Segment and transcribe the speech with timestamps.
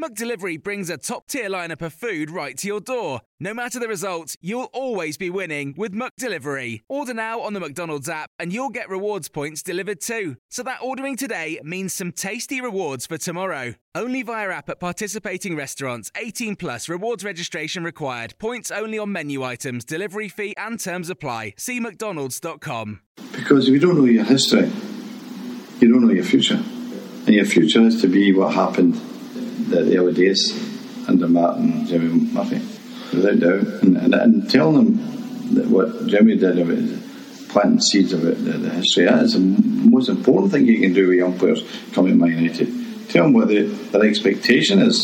[0.00, 3.20] McDelivery brings a top tier lineup of food right to your door.
[3.38, 6.80] No matter the result, you'll always be winning with McDelivery.
[6.88, 10.38] Order now on the McDonald's app and you'll get rewards points delivered too.
[10.48, 13.74] So that ordering today means some tasty rewards for tomorrow.
[13.94, 16.10] Only via app at participating restaurants.
[16.16, 18.38] 18 plus rewards registration required.
[18.38, 21.52] Points only on menu items, delivery fee and terms apply.
[21.58, 23.00] See mcdonalds.com.
[23.32, 24.70] Because if you don't know your history,
[25.78, 26.62] you don't know your future.
[27.26, 28.98] And your future is to be what happened
[29.68, 30.52] the, the early days
[31.08, 32.60] under Matt and Jimmy Murphy,
[33.16, 33.82] without doubt.
[33.82, 37.00] And, and, and telling them that what Jimmy did about
[37.48, 41.08] planting seeds about the, the history, that is the most important thing you can do
[41.08, 43.08] with young players coming to Man United.
[43.08, 45.02] Tell them what the, their expectation is,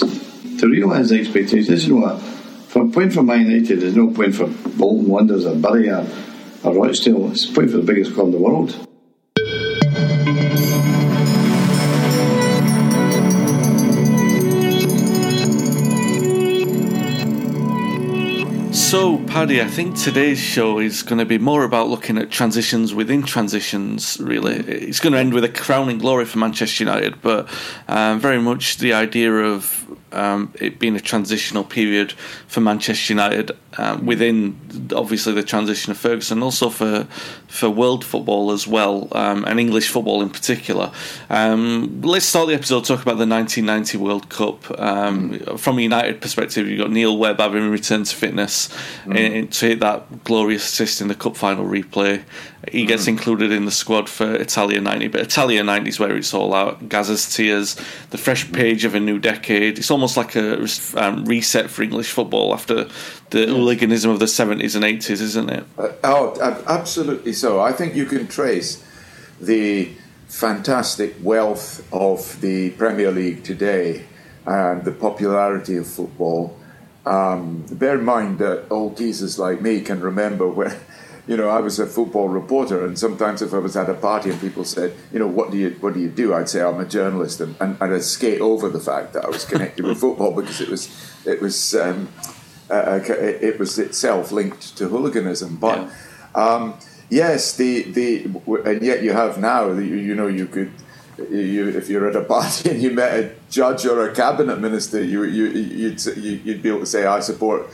[0.61, 1.67] to realise the expectation.
[1.67, 2.21] This is what,
[2.69, 6.07] from point for Man United, there's no point for Bolton Wanderers or Bury or,
[6.63, 7.33] or Rochdale.
[7.33, 8.87] It's point for the biggest club in the world.
[18.97, 22.95] So, Paddy, I think today's show is going to be more about looking at transitions
[22.95, 24.55] within transitions, really.
[24.55, 27.47] It's going to end with a crowning glory for Manchester United, but
[27.89, 32.13] um, very much the idea of um, it being a transitional period
[32.47, 34.59] for Manchester United um, within,
[34.95, 37.07] obviously, the transition of Ferguson, also for
[37.49, 40.91] for world football as well, um, and English football in particular.
[41.31, 44.63] Um, let's start the episode talking about the 1990 World Cup.
[44.63, 45.59] Mm.
[45.59, 48.69] From a United perspective, you've got Neil Webb having returned to fitness
[49.05, 49.51] mm.
[49.51, 52.23] to hit that glorious assist in the cup final replay.
[52.71, 53.09] He gets mm.
[53.09, 56.89] included in the squad for Italia 90, but Italia 90 is where it's all out.
[56.89, 57.77] Gazza's tears,
[58.11, 59.79] the fresh page of a new decade.
[59.79, 62.89] It's almost like a um, reset for English football after
[63.31, 65.65] the hooliganism of the 70s and 80s, isn't it?
[65.79, 67.61] Uh, oh, absolutely so.
[67.61, 68.85] I think you can trace
[69.41, 69.93] the
[70.29, 74.05] fantastic wealth of the Premier League today
[74.45, 76.57] and the popularity of football.
[77.07, 80.77] Um, bear in mind that old geezers like me can remember when
[81.27, 84.31] you know, I was a football reporter, and sometimes if I was at a party
[84.31, 86.33] and people said, you know, what do you what do you do?
[86.33, 89.29] I'd say I'm a journalist, and, and, and I'd skate over the fact that I
[89.29, 90.89] was connected with football because it was
[91.27, 92.09] it was um,
[92.71, 95.57] uh, it was itself linked to hooliganism.
[95.57, 96.45] But yeah.
[96.45, 96.75] um,
[97.11, 98.25] yes, the the
[98.65, 100.73] and yet you have now, you, you know, you could.
[101.19, 105.03] You, if you're at a party and you met a judge or a cabinet minister,
[105.03, 107.71] you, you, you'd, you'd be able to say, "I support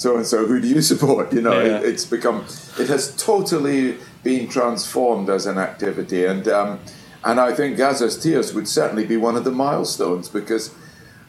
[0.00, 1.30] so and so, who do you support?
[1.30, 1.76] You know, yeah.
[1.76, 2.46] it, it's become,
[2.78, 6.24] it has totally been transformed as an activity.
[6.24, 6.80] And, um,
[7.22, 10.74] and I think Gazza's Tears would certainly be one of the milestones because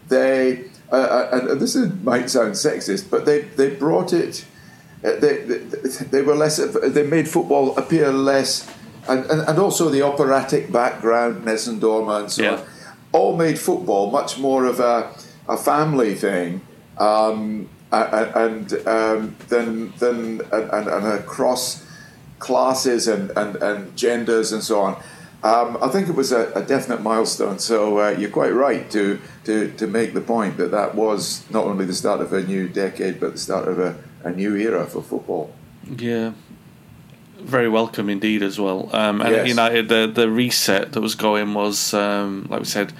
[0.08, 4.46] they, uh, uh and this is, might sound sexist, but they, they brought it,
[5.04, 5.58] uh, they, they,
[6.10, 8.74] they were less, they made football appear less,
[9.08, 12.52] and, and, and also the operatic background, Nessun Dorma and so yeah.
[12.54, 12.66] on,
[13.12, 15.14] all made football much more of a,
[15.48, 16.62] a family thing.
[16.98, 21.86] Um, and um, then then and, and, across
[22.40, 25.04] classes and, and, and genders and so on.
[25.44, 27.60] Um, I think it was a, a definite milestone.
[27.60, 31.66] So uh, you're quite right to, to to make the point that that was not
[31.66, 34.86] only the start of a new decade, but the start of a, a new era
[34.86, 35.54] for football.
[35.98, 36.34] Yeah,
[37.42, 38.90] very welcome indeed as well.
[38.94, 39.48] Um, and yes.
[39.48, 42.94] United, the the reset that was going was, um, like we said,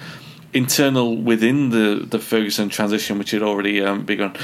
[0.52, 4.34] internal within the the Ferguson transition, which had already um, begun.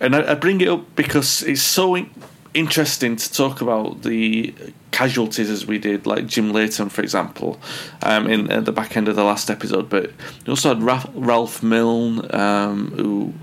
[0.00, 2.10] And I, I, bring it up because it's so in-
[2.54, 4.54] interesting to talk about the
[4.90, 7.60] casualties as we did, like Jim Leighton, for example,
[8.02, 9.88] um, in at the back end of the last episode.
[9.88, 10.10] But
[10.44, 13.34] you also had Ralph, Ralph Milne, um, who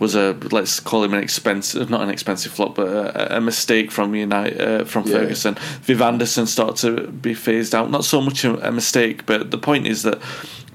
[0.00, 3.92] was a let's call him an expensive, not an expensive flop, but a, a mistake
[3.92, 5.18] from United uh, from yeah.
[5.18, 5.54] Ferguson.
[5.82, 7.90] Viv Anderson started to be phased out.
[7.90, 10.20] Not so much a, a mistake, but the point is that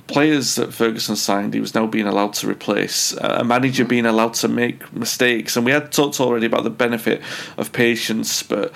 [0.07, 3.13] players that Ferguson signed, he was now being allowed to replace.
[3.13, 5.57] a manager being allowed to make mistakes.
[5.57, 7.21] And we had talked already about the benefit
[7.57, 8.71] of patience, but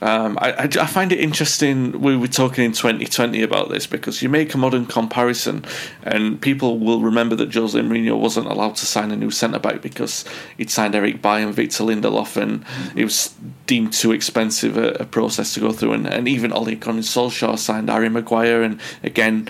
[0.00, 2.00] Um, I, I, find it interesting.
[2.00, 5.64] We were talking in 2020 about this because you make a modern comparison,
[6.02, 9.82] and people will remember that Jose Mourinho wasn't allowed to sign a new centre back
[9.82, 10.24] because
[10.56, 12.64] he'd signed Eric Bailly and Victor Lindelof, and
[12.94, 13.34] it was
[13.66, 15.92] deemed too expensive a, a process to go through.
[15.92, 19.48] And, and even Ole Gunnar Solskjaer signed Harry Maguire, and again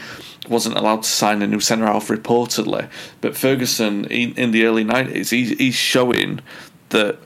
[0.49, 2.89] wasn't allowed to sign a new centre half reportedly.
[3.21, 6.41] But Ferguson in, in the early 90s, he, he's showing
[6.89, 7.19] that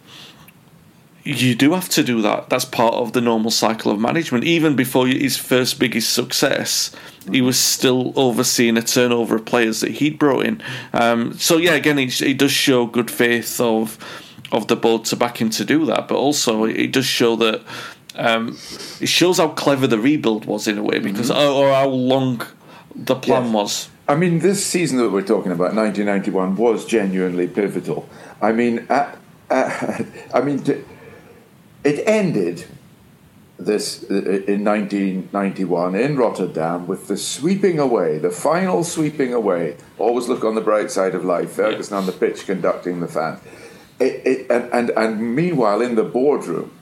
[1.24, 2.48] you do have to do that.
[2.48, 4.44] That's part of the normal cycle of management.
[4.44, 6.90] Even before his first biggest success,
[7.30, 10.62] he was still overseeing a turnover of players that he'd brought in.
[10.92, 13.98] Um, so yeah, again, he, does show good faith of
[14.50, 17.62] of the board to back him to do that, but also it does show that
[18.16, 18.58] um,
[19.00, 21.56] it shows how clever the rebuild was in a way, because mm-hmm.
[21.56, 22.42] or, how long
[22.94, 23.54] the plan yes.
[23.54, 23.88] was.
[24.08, 28.06] I mean, this season that we're talking about, 1991, was genuinely pivotal.
[28.42, 29.14] I mean, uh,
[29.50, 30.02] uh,
[30.34, 30.62] I mean.
[31.84, 32.66] It ended
[33.58, 39.76] this uh, in 1991 in Rotterdam with the sweeping away, the final sweeping away.
[39.98, 41.52] Always look on the bright side of life.
[41.52, 43.40] Ferguson on the pitch conducting the fans.
[44.00, 46.72] It, it, and, and, and meanwhile, in the boardroom,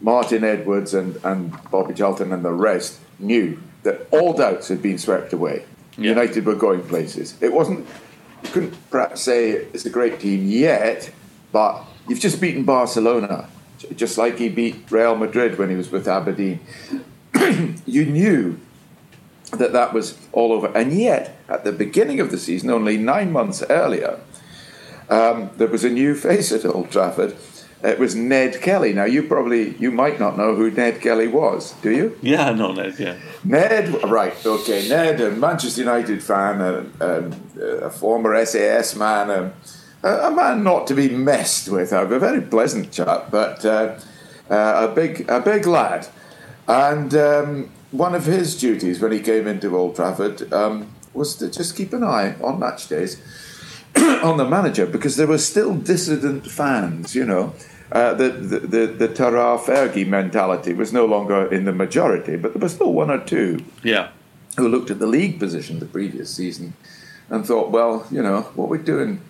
[0.00, 4.98] Martin Edwards and, and Bobby Charlton and the rest knew that all doubts had been
[4.98, 5.64] swept away.
[5.96, 6.10] Yeah.
[6.10, 7.36] United were going places.
[7.42, 7.86] It wasn't,
[8.42, 11.10] you couldn't perhaps say it's a great team yet,
[11.52, 13.48] but you've just beaten Barcelona
[13.94, 16.60] just like he beat Real Madrid when he was with Aberdeen.
[17.86, 18.58] you knew
[19.52, 20.68] that that was all over.
[20.76, 24.20] And yet, at the beginning of the season, only nine months earlier,
[25.08, 27.36] um, there was a new face at Old Trafford.
[27.82, 28.92] It was Ned Kelly.
[28.92, 32.18] Now, you probably, you might not know who Ned Kelly was, do you?
[32.20, 33.16] Yeah, I know Ned, yeah.
[33.44, 34.88] Ned, right, okay.
[34.88, 39.52] Ned, a Manchester United fan, a, a, a former SAS man, a,
[40.02, 41.92] a, man not to be messed with.
[41.92, 43.98] A very pleasant chap, but uh,
[44.50, 46.08] uh, a big a big lad.
[46.66, 51.50] And um, one of his duties when he came into Old Trafford um, was to
[51.50, 53.20] just keep an eye on match days
[53.96, 57.54] on the manager because there were still dissident fans, you know.
[57.90, 62.52] Uh, the, the, the, the Tara Fergie mentality was no longer in the majority, but
[62.52, 64.10] there were still one or two yeah.
[64.58, 66.74] who looked at the league position the previous season
[67.30, 69.22] and thought, well, you know, what we're doing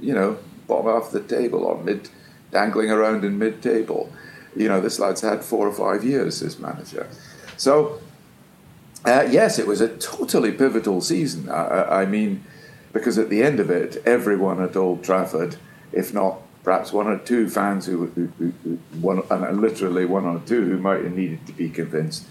[0.00, 2.08] you know, bottom half of the table or mid,
[2.50, 4.12] dangling around in mid table.
[4.54, 7.08] You know, this lad's had four or five years as manager.
[7.56, 8.00] So,
[9.04, 11.48] uh, yes, it was a totally pivotal season.
[11.48, 12.44] I, I, mean,
[12.92, 15.56] because at the end of it, everyone at Old Trafford,
[15.92, 20.24] if not perhaps one or two fans who, who, who, who one, and literally one
[20.24, 22.26] or two who might have needed to be convinced,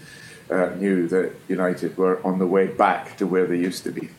[0.50, 4.10] uh, knew that United were on the way back to where they used to be.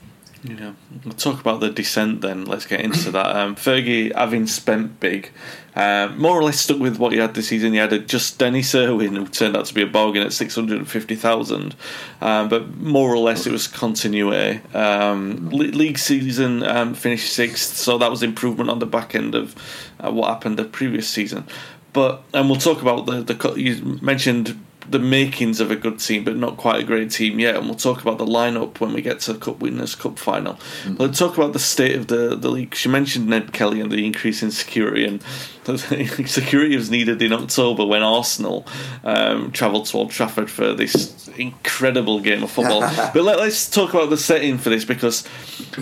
[0.44, 0.74] Yeah,
[1.04, 2.46] we'll talk about the descent then.
[2.46, 3.36] Let's get into that.
[3.36, 5.32] Um, Fergie, having spent big,
[5.76, 7.74] uh, more or less stuck with what he had this season.
[7.74, 10.56] He had a just Denis Irwin, who turned out to be a bargain at six
[10.56, 11.76] hundred and fifty thousand.
[12.22, 14.62] Um, but more or less, it was continuity.
[14.74, 19.56] Um, league season um, finished sixth, so that was improvement on the back end of
[20.00, 21.46] uh, what happened the previous season.
[21.94, 26.24] But and we'll talk about the the you mentioned the makings of a good team,
[26.24, 27.56] but not quite a great team yet.
[27.56, 30.54] And we'll talk about the lineup when we get to the Cup Winners' Cup final.
[30.54, 30.96] Mm-hmm.
[30.98, 32.74] Let's talk about the state of the, the league.
[32.76, 35.22] She mentioned Ned Kelly and the increase in security, and
[36.28, 38.66] security was needed in October when Arsenal
[39.04, 42.82] um, travelled to Old Trafford for this incredible game of football.
[43.14, 45.28] but let, us talk about the setting for this because.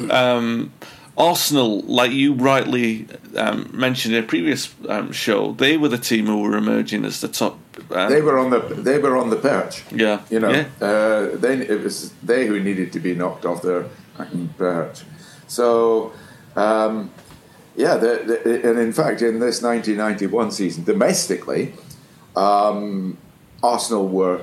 [0.09, 0.71] Um,
[1.17, 3.07] Arsenal, like you rightly
[3.37, 7.21] um, mentioned in a previous um, show, they were the team who were emerging as
[7.21, 7.57] the top.
[7.91, 9.83] Um, they were on the they were on the perch.
[9.91, 10.67] Yeah, you know, yeah.
[10.85, 13.85] Uh, they it was they who needed to be knocked off their
[14.57, 15.03] perch.
[15.47, 16.11] So,
[16.55, 17.11] um,
[17.75, 21.73] yeah, the, the, and in fact, in this 1991 season, domestically,
[22.35, 23.17] um,
[23.63, 24.41] Arsenal were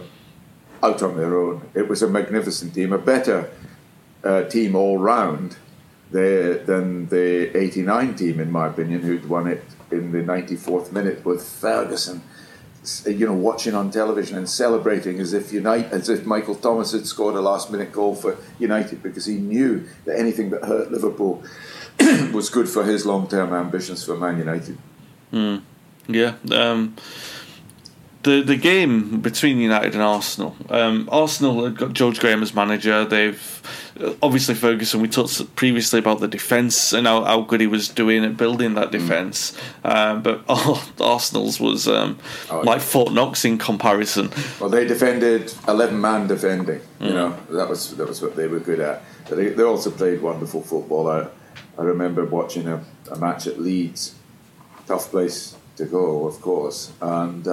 [0.82, 1.68] out on their own.
[1.74, 3.50] It was a magnificent team, a better
[4.24, 5.56] uh, team all round
[6.12, 11.42] than the 89 team, in my opinion, who'd won it in the 94th minute with
[11.42, 12.22] Ferguson.
[13.06, 17.06] You know, watching on television and celebrating as if United, as if Michael Thomas had
[17.06, 21.44] scored a last-minute goal for United because he knew that anything that hurt Liverpool
[22.32, 24.78] was good for his long-term ambitions for Man United.
[25.32, 25.62] Mm.
[26.08, 26.34] Yeah.
[26.50, 26.96] Um,
[28.22, 30.56] the the game between United and Arsenal.
[30.70, 33.04] Um, Arsenal have got George Graham as manager.
[33.04, 35.00] They've uh, obviously Ferguson.
[35.00, 38.74] We talked previously about the defence and how, how, good he was doing at building
[38.74, 39.58] that defence.
[39.84, 39.94] Mm.
[39.94, 42.18] Um, but oh, Arsenal's was um,
[42.50, 44.30] oh, like Fort Knox in comparison.
[44.60, 46.80] Well, they defended eleven man defending.
[47.00, 47.14] You mm.
[47.14, 49.02] know that was that was what they were good at.
[49.28, 51.10] But they, they also played wonderful football.
[51.10, 51.26] I,
[51.78, 54.14] I remember watching a, a match at Leeds.
[54.86, 57.48] Tough place to go, of course, and.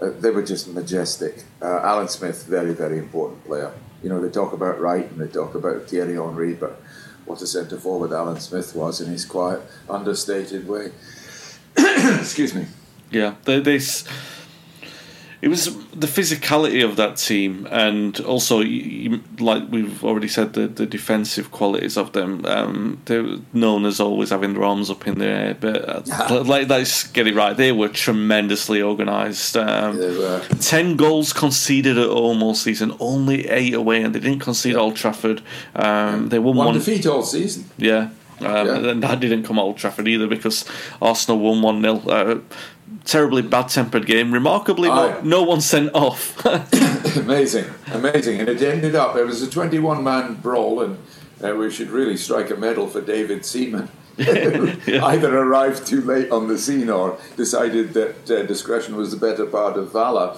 [0.00, 1.44] Uh, they were just majestic.
[1.60, 3.72] Uh, Alan Smith, very, very important player.
[4.02, 6.80] You know, they talk about Wright and they talk about Thierry Henry, but
[7.24, 10.92] what a centre forward Alan Smith was in his quiet, understated way.
[11.76, 12.66] Excuse me.
[13.10, 14.04] Yeah, this
[15.40, 20.66] it was the physicality of that team, and also you, like we've already said, the,
[20.66, 22.44] the defensive qualities of them.
[22.44, 26.68] Um, they're known as always having their arms up in the air, but uh, like
[26.68, 27.56] let's get it right.
[27.56, 29.56] They were tremendously organised.
[29.56, 34.72] Um, Ten goals conceded at home all season, only eight away, and they didn't concede
[34.72, 34.80] yeah.
[34.80, 35.40] Old Trafford.
[35.76, 37.70] Um, they won one, one defeat all season.
[37.76, 38.10] Yeah.
[38.40, 38.90] Um, yeah.
[38.90, 40.64] And that didn't come at Old Trafford either because
[41.00, 41.96] Arsenal won 1 0.
[42.08, 42.40] Uh,
[43.04, 44.32] terribly bad tempered game.
[44.32, 46.44] Remarkably, no, no one sent off.
[47.16, 48.40] amazing, amazing.
[48.40, 50.98] And it ended up, it was a 21 man brawl, and
[51.42, 53.88] uh, we should really strike a medal for David Seaman.
[54.18, 55.04] yeah.
[55.04, 59.46] Either arrived too late on the scene or decided that uh, discretion was the better
[59.46, 60.36] part of valor.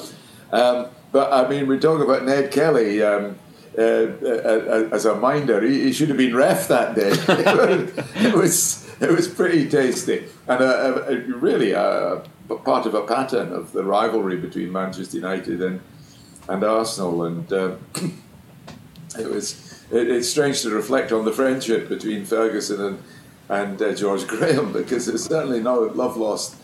[0.52, 3.02] Um, but I mean, we talk about Ned Kelly.
[3.02, 3.38] Um,
[3.76, 7.10] as a minder, he, he, should have been ref that day.
[8.28, 10.66] it was it was pretty tasty, and uh,
[11.08, 12.20] uh really uh,
[12.64, 15.80] part of a pattern of the rivalry between Manchester United and
[16.48, 17.76] and Arsenal, and uh,
[19.18, 23.02] it was it, it's strange to reflect on the friendship between Ferguson and
[23.48, 26.56] and uh, George Graham because there's certainly no love lost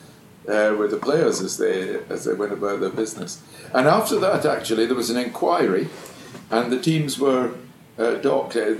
[0.48, 3.42] uh, with the players as they as they went about their business.
[3.74, 5.88] And after that, actually, there was an inquiry,
[6.50, 7.54] and the teams were
[7.98, 8.56] uh, docked.
[8.56, 8.74] Uh,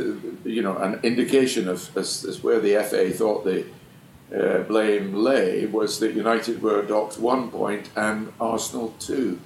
[0.45, 3.65] you know, an indication of as, as where the FA thought the
[4.35, 9.39] uh, blame lay was that United were docked one point and Arsenal two.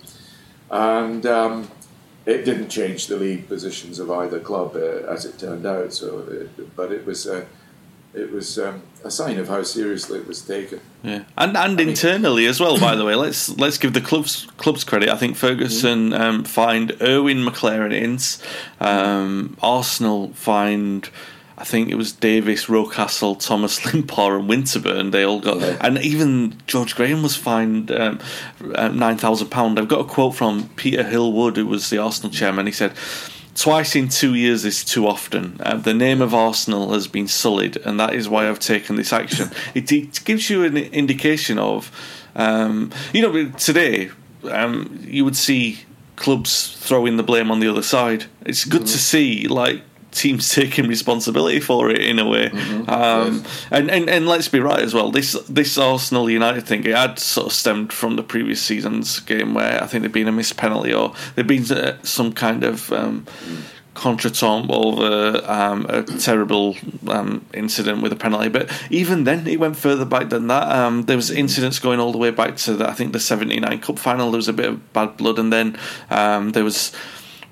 [0.70, 1.70] And um,
[2.26, 5.92] it didn't change the league positions of either club, uh, as it turned out.
[5.92, 7.44] So, it, but it was uh,
[8.14, 10.80] it was um, a sign of how seriously it was taken.
[11.02, 12.78] Yeah, and and I internally mean, as well.
[12.78, 15.08] By the way, let's let's give the clubs clubs credit.
[15.08, 16.22] I think Ferguson mm-hmm.
[16.22, 18.42] um, find Irwin McClair Ince,
[18.80, 21.08] um, Arsenal find
[21.60, 25.12] I think it was Davis, Rocastle, Thomas Limpar, and Winterburn.
[25.12, 25.76] They all got, yeah.
[25.82, 28.18] and even George Graham was fined um,
[28.74, 29.78] uh, nine thousand pound.
[29.78, 32.66] I've got a quote from Peter Hill-Wood, who was the Arsenal chairman.
[32.66, 32.92] He said.
[33.54, 35.60] Twice in two years is too often.
[35.60, 39.12] Uh, the name of Arsenal has been sullied, and that is why I've taken this
[39.12, 39.50] action.
[39.74, 41.90] it, it gives you an indication of,
[42.36, 44.10] um, you know, today
[44.50, 45.80] um, you would see
[46.16, 48.26] clubs throwing the blame on the other side.
[48.44, 48.92] It's good mm-hmm.
[48.92, 52.48] to see, like teams taking responsibility for it in a way.
[52.48, 52.90] Mm-hmm.
[52.90, 53.66] Um, yes.
[53.70, 55.10] and, and and let's be right as well.
[55.10, 59.54] This this Arsenal United thing it had sort of stemmed from the previous season's game
[59.54, 62.92] where I think there'd been a missed penalty or there'd been uh, some kind of.
[62.92, 63.26] Um,
[63.94, 66.76] contretemps over um, a terrible
[67.08, 68.48] um, incident with a penalty.
[68.48, 70.70] But even then, it went further back than that.
[70.70, 73.80] Um, there was incidents going all the way back to the, I think the '79
[73.80, 74.30] Cup final.
[74.30, 76.92] There was a bit of bad blood, and then um, there was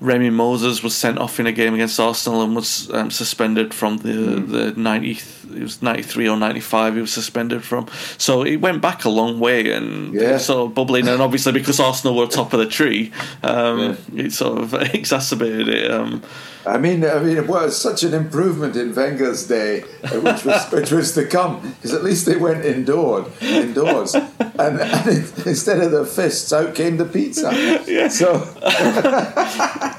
[0.01, 3.97] Remi Moses was sent off in a game against Arsenal and was um, suspended from
[3.97, 4.49] the mm.
[4.49, 5.19] the ninety
[5.53, 6.95] it was ninety three or ninety five.
[6.95, 7.87] He was suspended from.
[8.17, 10.37] So it went back a long way and yeah.
[10.37, 11.07] sort of bubbling.
[11.07, 13.11] And obviously because Arsenal were top of the tree,
[13.43, 14.25] um, yeah.
[14.25, 15.91] it sort of exacerbated it.
[15.91, 16.23] Um,
[16.65, 20.65] I mean, I mean, it was such an improvement in Wenger's day, uh, which was
[20.71, 25.79] which was to come, because at least they went indoors, indoors, and, and it, instead
[25.79, 27.51] of the fists, out came the pizza.
[27.87, 28.09] Yeah.
[28.09, 28.43] So, um,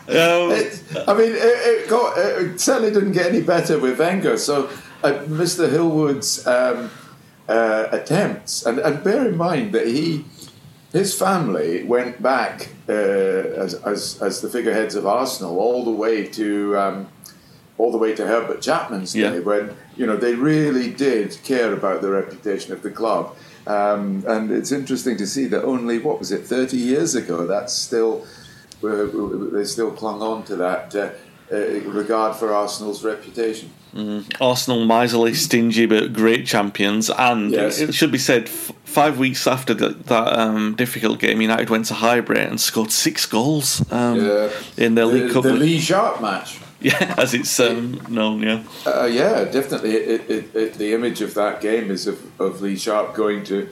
[0.08, 4.36] it, I mean, it, it, got, it, certainly didn't get any better with Wenger.
[4.36, 4.66] So,
[5.02, 5.70] uh, Mr.
[5.70, 6.90] Hill-Wood's um,
[7.48, 10.26] uh, attempts, and, and bear in mind that he
[10.92, 16.26] his family went back uh, as, as, as, the figureheads of Arsenal all the way
[16.26, 17.08] to um,
[17.78, 22.02] all the way to Herbert Chapman's day, when you know they really did care about
[22.02, 23.36] the reputation of the club.
[23.66, 27.72] Um, and it's interesting to see that only what was it, thirty years ago, that's
[27.72, 28.26] still
[28.82, 31.10] they still clung on to that uh,
[31.52, 31.56] uh,
[31.90, 33.70] regard for Arsenal's reputation.
[33.94, 34.36] Mm.
[34.40, 37.10] Arsenal miserly, stingy, but great champions.
[37.10, 37.80] And yes.
[37.80, 41.86] it should be said, f- five weeks after the, that um, difficult game, United went
[41.86, 44.50] to Highbury and scored six goals um, yeah.
[44.76, 45.42] in their League Cup.
[45.42, 46.60] The Lee Sharpe match.
[46.82, 48.62] Yeah, as it's um, known, yeah.
[48.86, 49.96] Uh, yeah, definitely.
[49.96, 53.68] It, it, it, the image of that game is of, of Lee Sharpe going to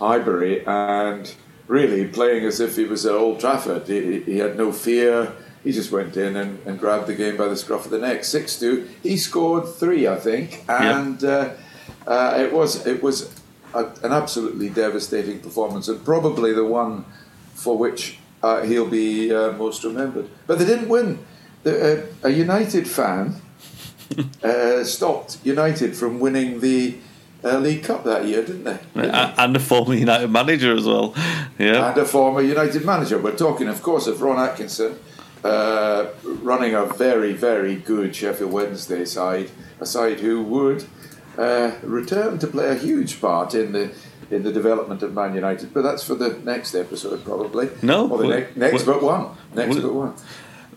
[0.00, 1.34] Highbury and
[1.66, 3.88] really playing as if he was at Old Trafford.
[3.88, 5.32] He, he had no fear
[5.64, 8.24] he just went in and, and grabbed the game by the scruff of the neck.
[8.24, 8.88] Six two.
[9.02, 11.50] He scored three, I think, and uh,
[12.06, 13.30] uh, it was it was
[13.74, 17.04] a, an absolutely devastating performance, and probably the one
[17.54, 20.28] for which uh, he'll be uh, most remembered.
[20.46, 21.18] But they didn't win.
[21.62, 23.36] The, uh, a United fan
[24.42, 26.96] uh, stopped United from winning the
[27.44, 28.78] uh, League Cup that year, didn't they?
[28.96, 31.14] A- and a former United manager as well.
[31.58, 31.90] Yeah.
[31.90, 33.18] and a former United manager.
[33.18, 34.98] We're talking, of course, of Ron Atkinson,
[35.44, 40.84] uh, running a very, very good Sheffield Wednesday side, a side who would
[41.38, 43.92] uh, return to play a huge part in the
[44.30, 45.74] in the development of Man United.
[45.74, 47.68] But that's for the next episode, probably.
[47.82, 49.36] No, or the we- ne- next but one.
[49.54, 50.14] Next but one.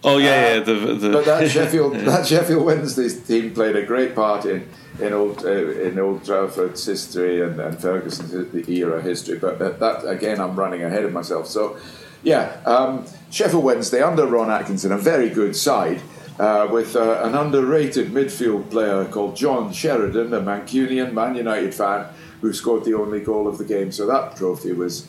[0.03, 0.61] Oh yeah, yeah.
[0.61, 4.67] Uh, The, the, But that Sheffield, that Sheffield Wednesday's team played a great part in
[4.99, 9.37] in old uh, in Old Trafford's history and, and Ferguson's hi- era history.
[9.39, 11.47] But that, that again, I'm running ahead of myself.
[11.47, 11.77] So,
[12.25, 16.01] yeah, um, Sheffield Wednesday under Ron Atkinson, a very good side.
[16.37, 22.07] Uh, with uh, an underrated midfield player called John Sheridan, a Mancunian Man United fan,
[22.41, 23.89] who scored the only goal of the game.
[23.89, 25.07] So that trophy was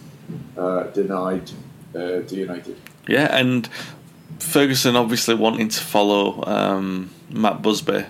[0.56, 1.50] uh, denied
[1.96, 2.76] uh, to United.
[3.08, 3.68] Yeah, and
[4.38, 8.06] Ferguson obviously wanting to follow um, Matt Busby,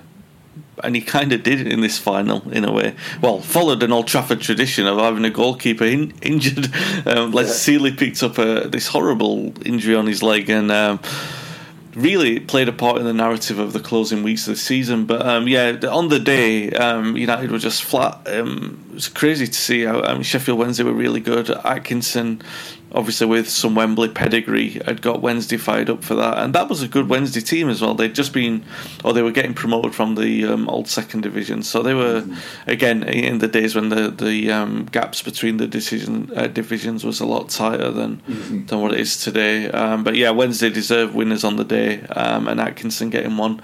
[0.84, 2.94] and he kind of did it in this final in a way.
[3.22, 6.66] Well, followed an Old Trafford tradition of having a goalkeeper in, injured.
[7.06, 11.00] Um, Les Sealey picked up a, this horrible injury on his leg, and um,
[11.94, 15.06] really played a part in the narrative of the closing weeks of the season.
[15.06, 18.20] But um, yeah, on the day, um, United were just flat.
[18.26, 21.50] Um, it was crazy to see how Sheffield Wednesday were really good.
[21.50, 22.42] Atkinson,
[22.92, 26.82] obviously with some Wembley pedigree, had got Wednesday fired up for that, and that was
[26.82, 27.94] a good Wednesday team as well.
[27.94, 28.64] They'd just been,
[29.04, 32.24] or they were getting promoted from the um, old second division, so they were
[32.66, 37.20] again in the days when the the um, gaps between the decision uh, divisions was
[37.20, 38.22] a lot tighter than
[38.66, 39.70] than what it is today.
[39.70, 43.60] Um, but yeah, Wednesday deserved winners on the day, um, and Atkinson getting one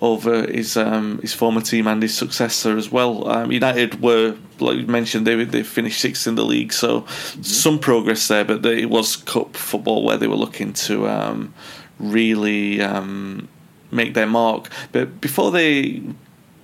[0.00, 3.28] over his um, his former team and his successor as well.
[3.28, 7.04] Um, United were, like you mentioned, they they finished sixth in the league, so
[7.42, 8.44] some progress there.
[8.44, 11.52] But they, it was cup football where they were looking to um,
[11.98, 13.48] really um,
[13.90, 14.68] make their mark.
[14.92, 16.02] But before they,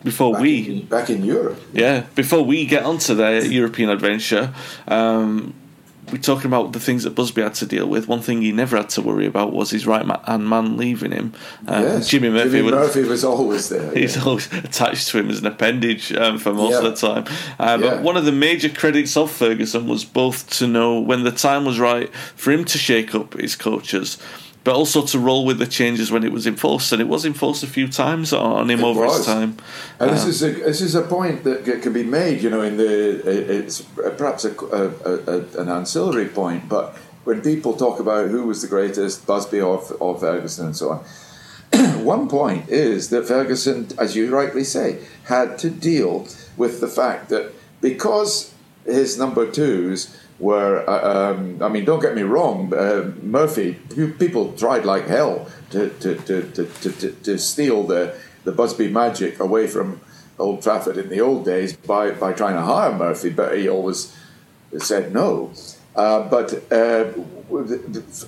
[0.03, 1.61] before Back we, in, back in Europe.
[1.73, 4.55] yeah, before we get onto their European adventure,
[4.88, 5.55] um,
[6.12, 8.08] we're talking about the things that Busby had to deal with.
[8.08, 11.32] One thing he never had to worry about was his right hand man leaving him.
[11.66, 12.08] Um, Yes.
[12.08, 12.73] Jimmy Murphy Jimmy was.
[12.73, 13.90] Murphy was always there.
[13.96, 16.88] He's always attached to him as an appendage um, for most Yeah.
[16.88, 17.24] of the time.
[17.59, 17.90] Uh, Yeah.
[17.90, 21.64] But one of the major credits of Ferguson was both to know when the time
[21.64, 24.18] was right for him to shake up his coaches,
[24.64, 26.90] but also to roll with the changes when it was enforced.
[26.92, 29.59] And it was enforced a few times on him It over his time.
[30.00, 32.62] And this Um, is a this is a point that can be made, you know,
[32.62, 32.90] in the
[33.59, 33.83] it's
[34.16, 38.68] perhaps a, a, a, an ancillary point, but when people talk about who was the
[38.68, 41.00] greatest, Busby or, or Ferguson and so on,
[42.05, 47.29] one point is that Ferguson, as you rightly say, had to deal with the fact
[47.31, 48.53] that because
[48.85, 53.75] his number twos were, uh, um, I mean, don't get me wrong, uh, Murphy,
[54.18, 59.66] people tried like hell to, to, to, to, to, steal the, the Busby magic away
[59.66, 60.01] from
[60.38, 64.14] Old Trafford in the old days by, by trying to hire Murphy, but he always
[64.79, 65.53] said no.
[65.94, 67.12] Uh, but uh,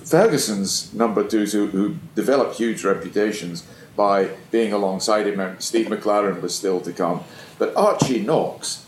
[0.05, 3.63] Ferguson's number twos, who, who developed huge reputations
[3.97, 7.23] by being alongside him, Steve McClaren was still to come.
[7.59, 8.85] But Archie Knox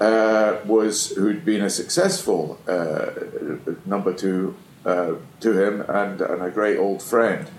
[0.00, 3.10] uh, was who'd been a successful uh,
[3.84, 7.50] number two uh, to him and, and a great old friend,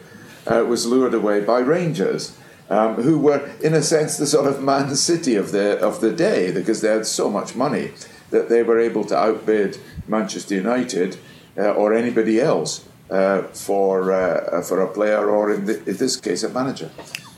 [0.48, 2.36] uh, was lured away by Rangers.
[2.70, 6.12] Um, who were, in a sense, the sort of Man City of the of the
[6.12, 7.92] day because they had so much money
[8.30, 11.18] that they were able to outbid Manchester United
[11.58, 14.04] uh, or anybody else uh, for
[14.62, 16.92] for a player or in, in this case a manager.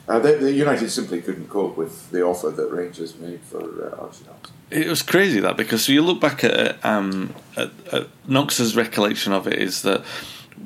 [0.08, 4.02] Uh, the, the United simply couldn't cope with the offer that Rangers made for uh,
[4.02, 4.52] Archie Knox.
[4.70, 9.48] It was crazy that because you look back at, um, at, at Knox's recollection of
[9.48, 10.04] it is that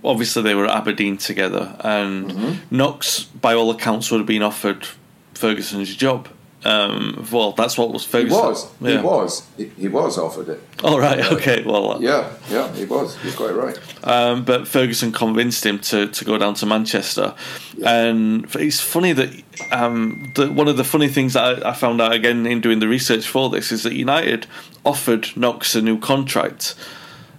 [0.04, 2.76] obviously they were at Aberdeen together, and Mm-hmm.
[2.76, 4.88] Knox, by all accounts, would have been offered
[5.34, 6.28] Ferguson's job.
[6.65, 8.39] Um, well, that's what was He Ferguson.
[8.43, 9.01] was, he Yeah.
[9.01, 10.62] was, he, he was offered it.
[10.84, 11.19] All right.
[11.34, 11.63] Okay.
[11.63, 11.91] Well.
[11.93, 13.17] uh, Yeah, yeah, he was.
[13.23, 13.78] You're quite right.
[14.04, 17.36] Um, but Ferguson convinced him to, to go down to Manchester,
[17.86, 19.30] and it's funny that
[19.71, 22.80] um, the, one of the funny things that I, I found out again in doing
[22.80, 24.47] the research for this is that United
[24.84, 26.75] offered Knox a new contract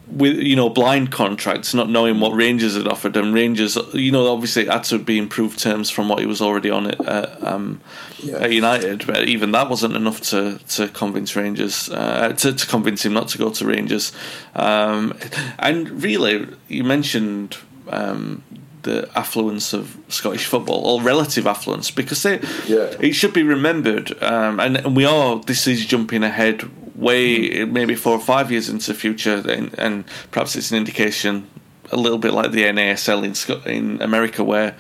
[0.09, 4.33] with you know blind contracts, not knowing what Rangers had offered, and Rangers you know
[4.33, 7.37] obviously it had to be improved terms from what he was already on at, uh,
[7.42, 7.81] um,
[8.23, 8.37] Yeah.
[8.38, 13.05] at United, but even that wasn't enough to to convince Rangers uh, to to convince
[13.05, 14.12] him not to go to Rangers.
[14.55, 15.14] Um,
[15.59, 17.57] and really, you mentioned.
[17.88, 18.42] Um,
[18.83, 22.38] the affluence of Scottish football, or relative affluence, because they,
[22.69, 22.95] Yeah.
[23.01, 25.40] it should be remembered, um, and, and we are.
[25.45, 26.62] This is jumping ahead
[26.97, 31.49] way, maybe four or five years into the future, and, and perhaps it's an indication,
[31.93, 34.77] a little bit like the NASL in Sc- in America, where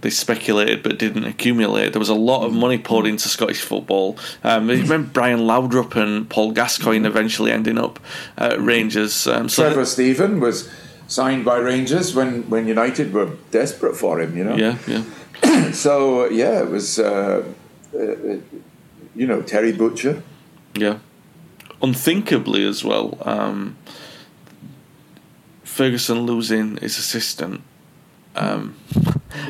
[0.00, 1.92] they speculated but didn't accumulate.
[1.92, 4.16] There was a lot of money poured into Scottish football.
[4.44, 7.98] Um, you remember Brian Laudrup and Paul Gascoigne eventually ending up
[8.36, 9.26] at Rangers.
[9.26, 10.70] Um, so Trevor Steven was
[11.08, 14.56] signed by Rangers when, when United were desperate for him, you know?
[14.56, 15.70] Yeah, yeah.
[15.72, 17.44] so, yeah, it was, uh,
[17.94, 17.98] uh,
[19.16, 20.22] you know, Terry Butcher.
[20.74, 20.98] Yeah.
[21.80, 23.76] Unthinkably as well, um,
[25.64, 27.62] Ferguson losing his assistant
[28.38, 28.76] um,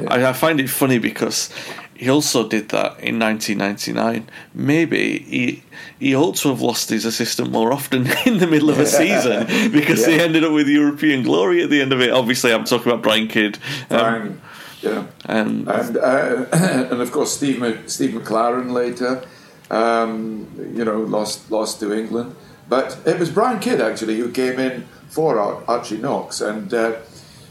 [0.00, 0.06] yeah.
[0.08, 1.50] I, I, find it funny because
[1.94, 4.28] he also did that in 1999.
[4.54, 5.62] Maybe he
[5.98, 9.46] he ought to have lost his assistant more often in the middle of a season
[9.72, 10.14] because yeah.
[10.14, 12.10] he ended up with European glory at the end of it.
[12.10, 13.58] Obviously, I'm talking about Brian Kidd.
[13.90, 14.40] Um, Brian,
[14.80, 19.22] yeah, and and, uh, and of course Steve Steve McClaren later.
[19.70, 22.34] Um, you know, lost lost to England,
[22.68, 26.96] but it was Brian Kidd actually who came in for Archie Knox, and uh,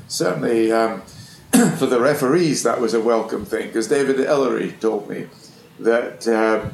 [0.08, 0.72] certainly.
[0.72, 1.04] Um,
[1.78, 5.28] for the referees, that was a welcome thing because David Elleray told me
[5.80, 6.74] that um,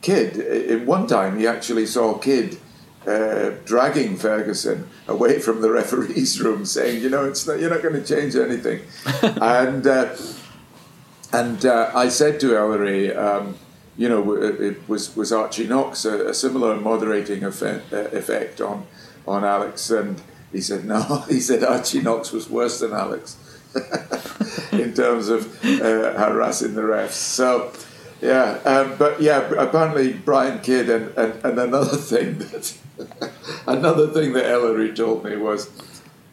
[0.00, 2.58] Kidd, in one time, he actually saw Kidd
[3.06, 7.82] uh, dragging Ferguson away from the referees' room, saying, "You know, it's not, you're not
[7.82, 8.80] going to change anything."
[9.40, 10.16] and uh,
[11.32, 13.56] and uh, I said to Elleray, um,
[13.96, 18.86] you know, it was was Archie Knox a, a similar moderating effect, effect on
[19.26, 20.20] on Alex, and
[20.52, 21.24] he said no.
[21.28, 23.36] He said Archie Knox was worse than Alex.
[24.72, 27.12] in terms of uh, harassing the refs.
[27.12, 27.72] So,
[28.20, 32.76] yeah, um, but yeah, apparently Brian Kidd and, and, and another thing that
[33.66, 35.68] another thing that Elleray told me was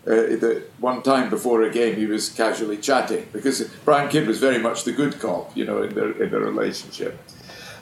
[0.05, 4.39] uh, that one time before a game he was casually chatting because Brian Kidd was
[4.39, 7.19] very much the good cop, you know, in their in their relationship,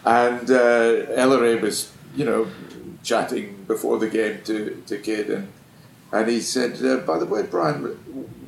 [0.06, 2.48] and uh, Elleray was, you know,
[3.04, 5.48] chatting before the game to to Kidd and.
[6.12, 7.84] And he said, uh, "By the way, Brian,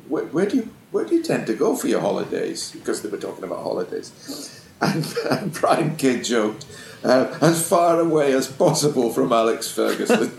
[0.08, 2.70] where, where do you where do you tend to go for your holidays?
[2.70, 4.58] Because they were talking about holidays.
[4.82, 6.66] And, and Brian Kidd joked,
[7.04, 10.32] uh, as far away as possible from Alex Ferguson.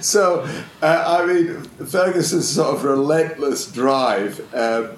[0.00, 0.48] so,
[0.80, 4.90] uh, I mean, Ferguson's sort of relentless drive, um,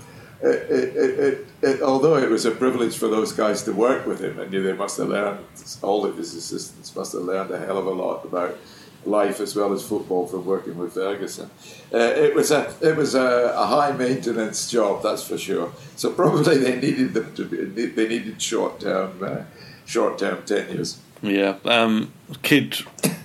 [0.42, 4.38] it, it, it, although it was a privilege for those guys to work with him,
[4.38, 5.44] and they must have learned,
[5.82, 8.58] all of his assistants must have learned a hell of a lot about
[9.04, 11.50] life as well as football from working with Ferguson.
[11.92, 15.72] Uh, it was a it was a, a, high maintenance job, that's for sure.
[15.96, 19.42] So probably they needed them to be they needed short term uh,
[19.84, 20.98] short term tenures.
[21.22, 22.78] Yeah, um, Kidd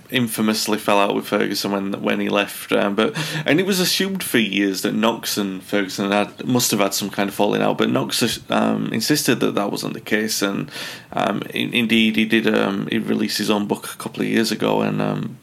[0.09, 3.15] infamously fell out with Ferguson when when he left, um, but
[3.45, 7.09] and it was assumed for years that Knox and Ferguson had must have had some
[7.09, 10.71] kind of falling out, but Knox um, insisted that that wasn't the case, and
[11.13, 12.47] um, in, indeed he did.
[12.47, 15.37] Um, he released his own book a couple of years ago, and um,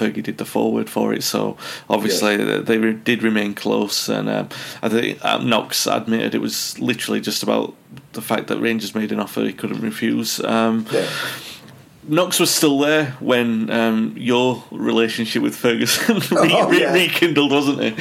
[0.00, 1.22] Fergie did the forward for it.
[1.22, 1.56] So
[1.88, 2.58] obviously yeah.
[2.58, 4.48] they re- did remain close, and um,
[4.82, 7.74] I think um, Knox admitted it was literally just about
[8.12, 10.42] the fact that Rangers made an offer he couldn't refuse.
[10.42, 11.08] Um, yeah.
[12.10, 16.92] Knox was still there when um, your relationship with Ferguson re- oh, yeah.
[16.92, 17.94] rekindled, wasn't it?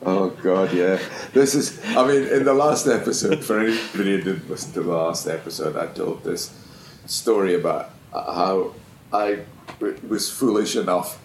[0.00, 0.98] Oh God, yeah.
[1.34, 1.78] This is.
[1.88, 5.76] I mean, in the last episode, for anybody who didn't listen to the last episode,
[5.76, 6.58] I told this
[7.04, 8.72] story about how
[9.12, 9.40] I
[10.08, 11.20] was foolish enough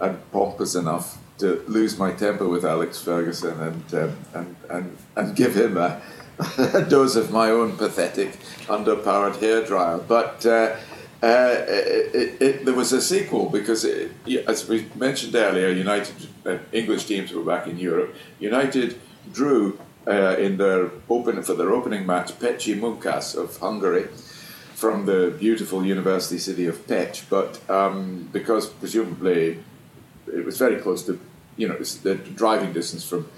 [0.00, 5.36] and pompous enough to lose my temper with Alex Ferguson and um, and, and and
[5.36, 6.00] give him a,
[6.72, 10.02] a, dose of my own pathetic, underpowered hairdryer.
[10.08, 10.76] But uh,
[11.22, 13.84] uh, it, it, it, there was a sequel because,
[14.46, 16.14] as we mentioned earlier, United
[16.46, 18.14] uh, English teams were back in Europe.
[18.38, 19.00] United
[19.32, 24.06] drew uh, in their open for their opening match Pécsi Munkas of Hungary
[24.74, 29.58] from the beautiful university city of Pécs, but um, because presumably
[30.32, 31.18] it was very close to,
[31.56, 33.28] you know, the driving distance from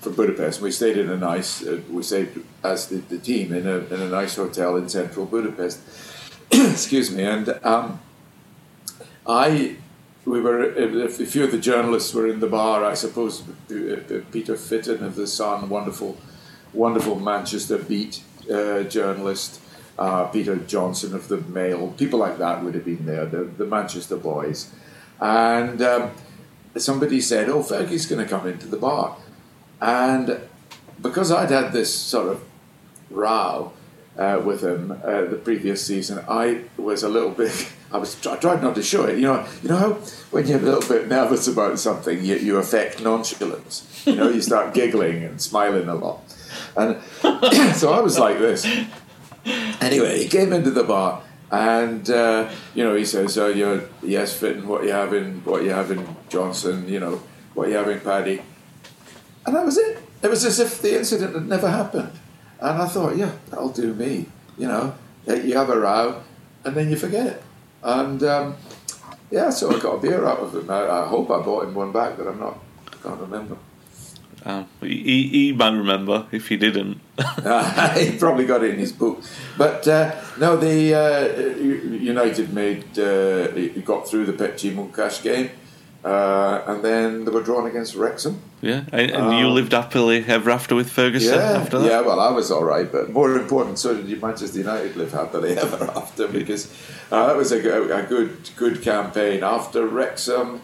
[0.00, 0.60] from Budapest.
[0.60, 2.28] We stayed in a nice, uh, we stayed
[2.62, 5.80] as the, the team in a, in a nice hotel in central Budapest.
[6.52, 8.00] Excuse me, and um,
[9.26, 9.76] I,
[10.24, 12.84] we were, a few of the journalists were in the bar.
[12.84, 16.16] I suppose uh, Peter Fitton of the Sun, wonderful,
[16.72, 19.60] wonderful Manchester beat uh, journalist
[19.98, 23.66] uh, Peter Johnson of the Mail, people like that would have been there, the, the
[23.66, 24.70] Manchester boys.
[25.20, 26.10] And um,
[26.76, 29.16] somebody said, Oh, Fergie's going to come into the bar.
[29.80, 30.40] And
[31.00, 32.44] because I'd had this sort of
[33.10, 33.72] row
[34.18, 37.72] uh, with him uh, the previous season, I was a little bit.
[37.92, 39.16] I was I tried not to show it.
[39.16, 39.92] You know, you know how
[40.30, 44.02] when you're a little bit nervous about something, you, you affect nonchalance.
[44.04, 46.20] You know, you start giggling and smiling a lot.
[46.76, 47.00] And
[47.76, 48.66] so I was like this
[49.80, 54.38] anyway, he came into the bar and uh, you know he says, "Oh, you're yes,
[54.38, 57.22] Fitton what you have in what you have in Johnson, you know
[57.54, 58.42] what you have in Paddy,"
[59.46, 59.98] and that was it.
[60.22, 62.12] It was as if the incident had never happened.
[62.60, 64.26] And I thought, yeah, that'll do me.
[64.58, 64.94] You know,
[65.26, 66.22] you have a row,
[66.64, 67.42] and then you forget it.
[67.82, 68.56] And um,
[69.30, 70.70] yeah, so I got a beer out of him.
[70.70, 72.58] I, I hope I bought him one back, but I'm not.
[72.88, 73.56] I can't remember.
[74.44, 77.00] Um, he, he might remember if he didn't.
[77.96, 79.22] he probably got it in his book.
[79.58, 83.48] But uh, no, the uh, United made uh,
[83.80, 85.50] got through the Pécsi Munkas game,
[86.06, 88.40] uh, and then they were drawn against Wrexham.
[88.62, 91.34] Yeah, and, and you lived happily ever after with Ferguson.
[91.34, 91.90] Yeah, after that.
[91.90, 92.00] yeah.
[92.00, 95.90] Well, I was all right, but more important, so did Manchester United live happily ever
[95.96, 96.72] after because
[97.10, 99.42] uh, that was a, a good good campaign.
[99.42, 100.60] After Wrexham,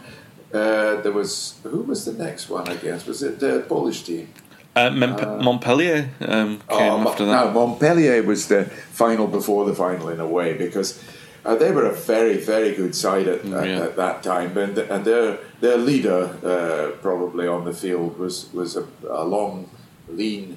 [0.55, 3.05] uh, there was who was the next one I guess?
[3.05, 4.29] Was it the Polish team?
[4.77, 7.47] Uh, Montpellier um, came oh, after that.
[7.47, 11.03] No, Montpellier was the final before the final in a way because
[11.45, 13.77] uh, they were a very very good side at, Mm, yeah.
[13.77, 18.53] at, at that time, and and their their leader uh, probably on the field was
[18.53, 19.69] was a, a long,
[20.09, 20.57] lean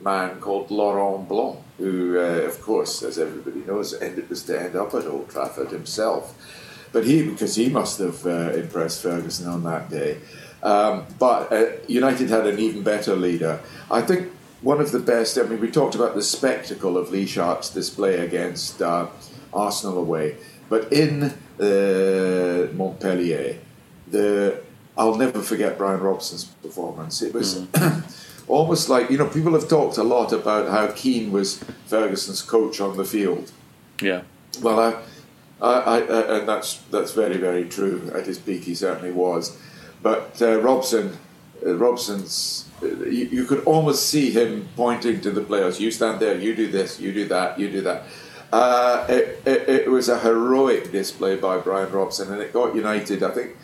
[0.00, 4.76] man called Laurent Blanc, who uh, of course, as everybody knows, ended was to end
[4.76, 6.34] up at Old Trafford himself.
[6.92, 10.18] But he, because he must have uh, impressed Ferguson on that day.
[10.62, 13.60] Um, but uh, United had an even better leader.
[13.90, 15.36] I think one of the best.
[15.38, 19.06] I mean, we talked about the spectacle of Lee Sharpe's display against uh,
[19.56, 20.36] Arsenal away,
[20.68, 23.58] but in uh, Montpellier,
[24.10, 24.60] the
[24.98, 27.22] I'll never forget Brian Robson's performance.
[27.22, 27.66] It was.
[28.48, 32.80] Almost like you know, people have talked a lot about how Keane was Ferguson's coach
[32.80, 33.50] on the field.
[34.00, 34.22] Yeah.
[34.62, 34.90] Well, I,
[35.60, 38.08] I, I, I- and that's that's very very true.
[38.14, 39.58] At his peak, he certainly was.
[40.00, 41.16] But uh, Robson,
[41.66, 45.80] uh, Robson's, uh, you, you could almost see him pointing to the players.
[45.80, 46.38] You stand there.
[46.38, 47.00] You do this.
[47.00, 47.58] You do that.
[47.58, 48.04] You do that.
[48.56, 53.22] Uh, it, it, it was a heroic display by Brian Robson, and it got United.
[53.22, 53.54] I think,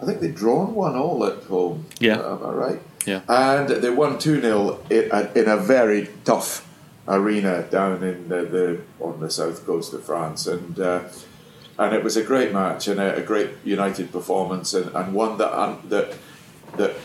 [0.00, 1.84] I think they'd drawn one all at home.
[2.00, 2.20] Yeah.
[2.20, 2.80] am I right?
[3.04, 3.20] Yeah.
[3.28, 6.66] And they won 2 0 in a very tough
[7.06, 10.46] arena down in the, the on the south coast of France.
[10.46, 11.02] And uh,
[11.78, 15.36] and it was a great match and a, a great United performance and, and one
[15.36, 16.16] that un, that
[16.78, 16.96] that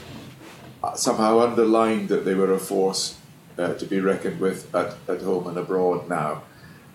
[0.96, 3.18] somehow underlined that they were a force
[3.58, 6.44] uh, to be reckoned with at, at home and abroad now.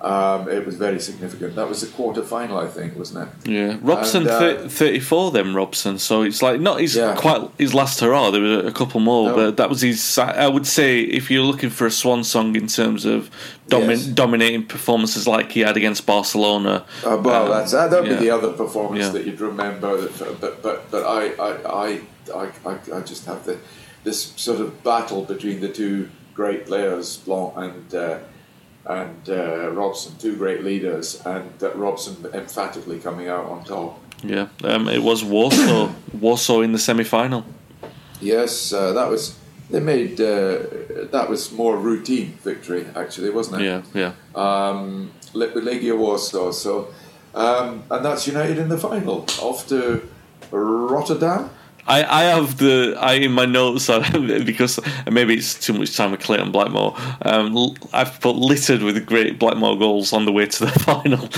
[0.04, 1.54] Um, it was very significant.
[1.56, 3.48] That was the quarter final, I think, wasn't it?
[3.50, 5.30] Yeah, Robson And, uh, thir- thirty four.
[5.30, 7.14] Then Robson, so it's like not his Yeah.
[7.16, 8.30] quite his last hurrah.
[8.30, 9.34] There were a couple more, No.
[9.36, 10.18] but that was his.
[10.18, 13.30] I would say if you're looking for a swan song in terms of
[13.70, 14.04] domi- Yes.
[14.22, 16.84] dominating performances like he had against Barcelona.
[17.02, 18.18] Uh, well, um, that's that would yeah.
[18.18, 19.10] be the other performance Yeah.
[19.12, 19.96] that you'd remember.
[19.96, 21.50] That, but but but I I,
[21.86, 22.00] I
[22.42, 23.56] I I I just have the
[24.04, 28.18] this sort of battle between the two great players, Blanc and uh,
[28.86, 34.00] and uh, Robson, two great leaders, and that Robson emphatically coming out on top.
[34.22, 35.90] Yeah, um, it was Warsaw.
[36.20, 37.44] Warsaw in the semi final.
[38.20, 39.38] Yes, uh, that was
[39.70, 40.58] they made uh,
[41.10, 43.64] that was more routine victory actually, wasn't it?
[43.64, 44.12] Yeah, yeah.
[44.34, 46.52] um, Le- Legia Warsaw.
[46.52, 46.88] So,
[47.34, 49.26] um, and that's United in the final.
[49.40, 50.06] Off to
[50.50, 51.50] Rotterdam.
[51.86, 56.20] I, I have the I in my notes because maybe it's too much time with
[56.20, 56.96] Clayton Blackmore.
[57.22, 61.28] Um, I've put littered with great Blackmore goals on the way to the final.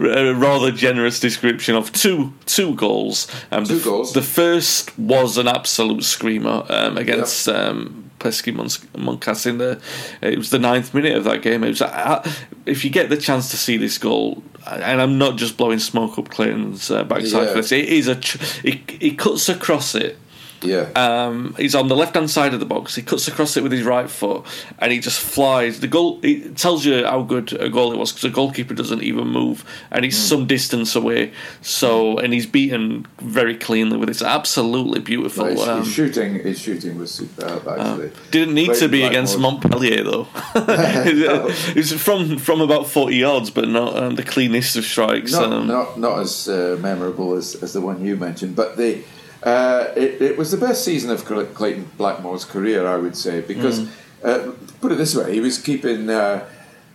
[0.00, 3.28] a rather generous description of two two goals.
[3.50, 4.12] Um, Two the, goals.
[4.12, 7.48] The first was an absolute screamer um, against.
[7.48, 8.52] Um, Pécsi
[8.96, 9.80] Munkas in the
[10.22, 11.62] it was the ninth minute of that game.
[11.62, 12.26] It was uh,
[12.64, 16.18] if you get the chance to see this goal, and I'm not just blowing smoke
[16.18, 17.52] up Clayton's uh, backside Yeah.
[17.52, 17.72] for this.
[17.72, 20.16] It is a tr- he, he cuts across it.
[20.64, 20.90] Yeah.
[20.96, 22.94] Um, he's on the left hand side of the box.
[22.94, 24.44] He cuts across it with his right foot,
[24.78, 25.80] and he just flies.
[25.80, 29.02] The goal it tells you how good a goal it was because the goalkeeper doesn't
[29.02, 31.32] even move, and he's some distance away.
[31.60, 34.12] So, and he's beaten very cleanly with it.
[34.12, 35.46] It's absolutely beautiful.
[35.46, 37.66] his, Um, his shooting, his shooting was superb.
[37.68, 40.28] Actually, didn't need to be against Blackmore's- Montpellier though.
[40.54, 45.32] it was from from about forty yards, but not um, the cleanest of strikes.
[45.32, 49.02] Not, um, not, not as uh, memorable as, as the one you mentioned, but the
[49.44, 53.80] uh, it, it was the best season of Clayton Blackmore's career, I would say, because
[53.80, 53.88] Mm.
[54.24, 56.08] uh, put it this way, he was keeping.
[56.10, 56.44] Uh,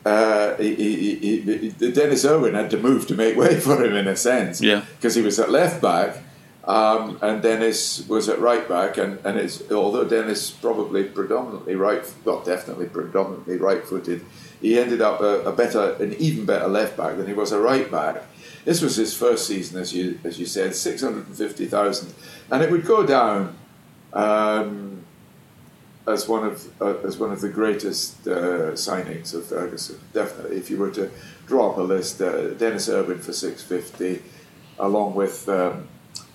[0.05, 3.95] uh, he, he, he, he, Denis Irwin had to move to make way for him
[3.95, 4.83] in a sense, Yeah.
[4.95, 6.17] because he was at left back.
[6.65, 12.03] Um, and Denis was at right back, and, and it's, although Denis probably predominantly right,
[12.25, 14.23] well, definitely predominantly right-footed,
[14.61, 17.59] he ended up a, a better, an even better left back than he was a
[17.59, 18.23] right back.
[18.69, 22.13] This was his first season, as you as you said, six hundred and fifty thousand,
[22.51, 23.57] and it would go down
[24.13, 25.03] um,
[26.05, 29.97] as one of uh, as one of the greatest uh, signings of Ferguson.
[30.13, 31.09] Definitely, if you were to
[31.47, 34.21] draw up a list, uh, Denis Irwin for six fifty,
[34.77, 35.49] along with.
[35.49, 35.87] Um,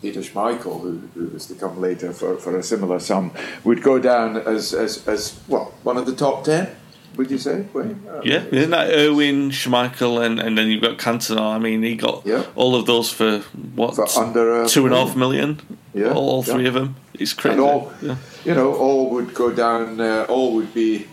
[0.02, 3.32] Peter Schmeichel, who, who was to come later for, for a similar sum,
[3.64, 6.76] would go down as, as, as well one of the top ten.
[7.16, 7.66] Would you say?
[7.72, 8.02] Wayne?
[8.08, 11.40] Uh, Yeah, isn't that Irwin, Schmeichel, and, and then you've got Cantona.
[11.54, 12.44] I mean, he got Yeah.
[12.56, 13.40] all of those for
[13.74, 15.60] what For under two and a half million.
[15.94, 16.68] Yeah, all, all three yeah.
[16.68, 16.96] of them.
[17.14, 17.60] It's crazy.
[17.60, 18.16] all Yeah.
[18.44, 20.00] you know, all would go down.
[20.00, 21.06] Uh, all would be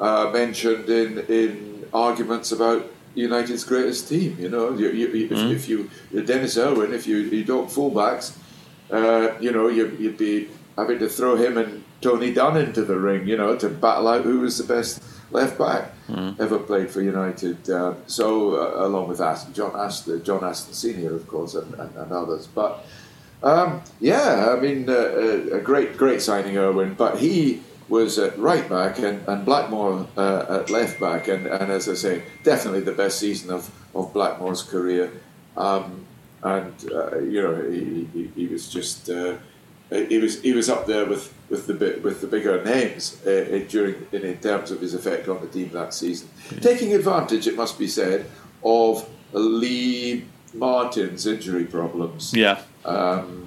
[0.00, 4.36] uh, mentioned in in arguments about United's greatest team.
[4.40, 5.90] You know, you, you, if, if you
[6.24, 8.36] Denis Irwin, if you you don't fullbacks,
[8.90, 12.98] uh, you know, you, you'd be having to throw him and Tony Dunne into the
[12.98, 13.26] ring.
[13.28, 15.02] You know, to battle out who was the best
[15.32, 16.42] left back Mm-hmm.
[16.42, 17.70] ever played for United.
[17.70, 21.96] Um, so uh, along with Aston, John Aston, John Aston Senior, of course, and, and,
[21.96, 22.84] and others, but.
[23.44, 26.94] Um, yeah, I mean, uh, a, a great, great signing, Irwin.
[26.94, 31.72] But he was at right back and, and Blackmore uh, at left back, and, and
[31.72, 35.10] as I say, definitely the best season of, of Blackmore's career.
[35.56, 36.06] Um,
[36.42, 39.34] and uh, you know, he, he, he was just uh,
[39.92, 43.66] he was he was up there with, with the with the bigger names uh, in-
[43.66, 46.28] during in, in terms of his effect on the team that season,
[46.60, 48.26] taking advantage, it must be said,
[48.64, 50.24] of Lee
[50.54, 52.32] Martin's injury problems.
[52.34, 52.60] Yeah.
[52.84, 53.46] Um,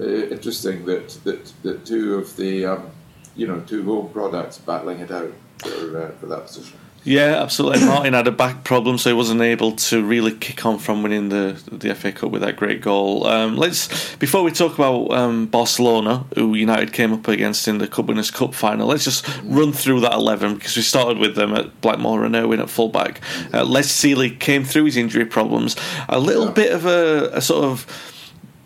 [0.00, 2.90] uh, interesting that, that that two of the um,
[3.34, 6.78] you know two home products battling it out for uh, for that position.
[7.08, 7.86] Yeah, absolutely.
[7.86, 11.30] Martin had a back problem, so he wasn't able to really kick on from winning
[11.30, 13.26] the the FA Cup with that great goal.
[13.26, 17.88] Um, let's before we talk about um, Barcelona, who United came up against in the
[17.88, 18.88] Cup Winners' Cup final.
[18.88, 22.60] Let's just run through that eleven because we started with them at Blackmore and Irwin
[22.60, 23.22] at fullback.
[23.54, 25.76] Uh, Les Sealey came through his injury problems.
[26.10, 27.86] A little bit of a, a sort of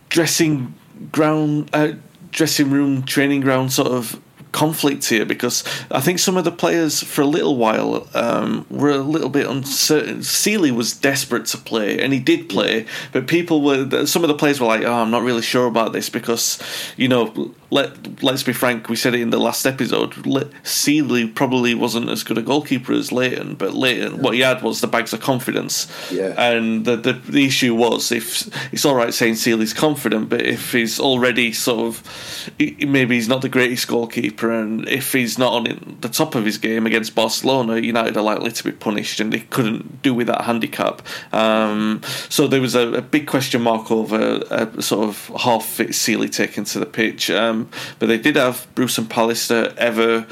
[0.08, 0.74] dressing
[1.12, 1.92] ground, uh,
[2.32, 4.20] dressing room, training ground sort of
[4.52, 8.90] conflict here because I think some of the players for a little while um, were
[8.90, 10.18] a little bit uncertain.
[10.18, 14.34] Sealey was desperate to play, and he did play, but people were some of the
[14.34, 16.58] players were like, "Oh, I'm not really sure about this because
[16.96, 18.90] you know." Let Let's be frank.
[18.90, 20.26] We said it in the last episode.
[20.26, 24.62] Le- Sealey probably wasn't as good a goalkeeper as Leighton, but Leighton, what he had
[24.62, 25.90] was the bags of confidence.
[26.10, 26.34] Yeah.
[26.36, 30.72] And the, the the issue was if it's all right saying Sealey's confident, but if
[30.72, 35.96] he's already sort of maybe he's not the greatest goalkeeper, and if he's not on
[36.00, 39.40] the top of his game against Barcelona, United are likely to be punished, and they
[39.40, 41.02] couldn't do with that handicap.
[41.32, 45.90] Um, so there was a, a big question mark over a sort of half fit
[45.90, 50.26] Sealey taken to the pitch, um, but they did have Bruce and Pallister ever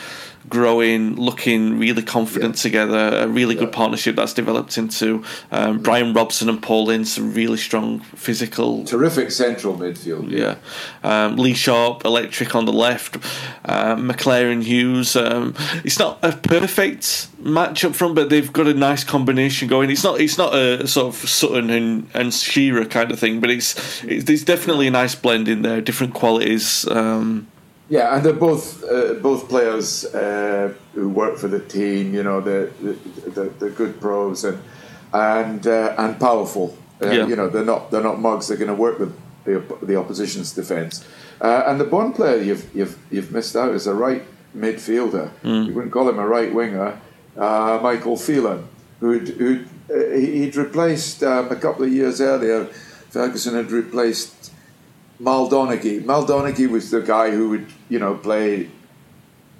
[0.48, 3.18] growing, looking really confident together.
[3.18, 8.00] A really good partnership that's developed into um, Brian Robson and Paul Ince, really strong
[8.00, 8.84] physical.
[8.84, 10.30] Terrific central midfield.
[10.30, 10.56] Yeah,
[11.02, 13.16] um, Lee Sharpe, electric on the left.
[13.64, 15.16] Um, McClair Hughes.
[15.16, 19.90] Um, it's not a perfect match up front, but they've got a nice combination going.
[19.90, 20.20] It's not.
[20.20, 24.24] It's not a sort of Sutton and, and Shearer kind of thing, but it's, it's
[24.24, 25.80] there's definitely a nice blend in there.
[25.80, 26.86] Different qualities.
[26.88, 27.48] Um,
[27.90, 32.14] Yeah, and they're both uh, both players uh, who work for the team.
[32.14, 32.70] You know, they're,
[33.34, 34.58] they're, they're good pros and
[35.12, 36.76] and uh, and powerful.
[37.02, 37.26] Uh, Yeah.
[37.26, 38.46] You know, they're not they're not mugs.
[38.46, 39.12] They're going to work with
[39.44, 41.04] the, the opposition's defence.
[41.40, 44.22] Uh, and the one player you've you've you've missed out is a right
[44.56, 45.30] midfielder.
[45.66, 47.00] You wouldn't call him a right winger.
[47.36, 48.68] Uh, Michael Phelan,
[49.00, 52.66] who'd, who'd uh, he- he'd replaced um, a couple of years earlier.
[53.10, 54.49] Ferguson had replaced
[55.20, 56.02] Mal Donaghy.
[56.04, 58.70] Mal Donaghy was the guy who would, you know, play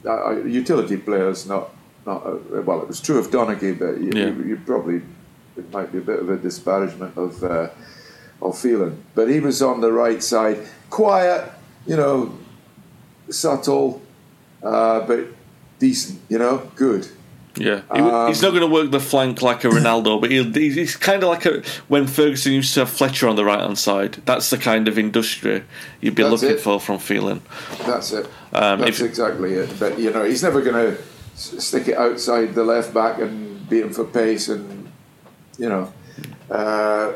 [0.07, 1.47] uh, utility players.
[1.47, 1.71] Not,
[2.07, 2.81] not uh, well.
[2.83, 4.29] It was true of Donaghy, but you, Yeah.
[4.35, 5.03] you, you probably
[5.57, 7.69] it might be a bit of a disparagement of uh,
[8.41, 9.05] of Phelan.
[9.15, 11.53] But he was on the right side, quiet,
[11.87, 12.39] you know,
[13.29, 14.01] subtle,
[14.63, 15.27] uh, but
[15.79, 16.21] decent.
[16.31, 17.07] You know, good.
[17.57, 20.77] Yeah, he, he's not going to work the flank like a Ronaldo, but he'll, he's,
[20.77, 23.77] he's kind of like a when Ferguson used to have Fletcher on the right hand
[23.77, 24.15] side.
[24.25, 25.65] That's the kind of industry
[26.01, 26.61] you'd be looking it.
[26.61, 27.43] for from Phelan.
[27.85, 28.27] That's it.
[28.53, 29.79] Um, That's if- exactly it.
[29.81, 31.03] But you know, he's never going to
[31.35, 34.89] stick it outside the left back and beat him for pace, and
[35.59, 35.93] you know.
[36.49, 37.15] Uh,